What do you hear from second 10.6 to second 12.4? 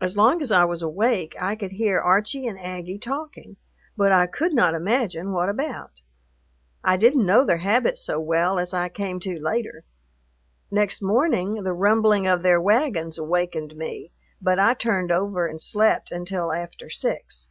Next morning the rumbling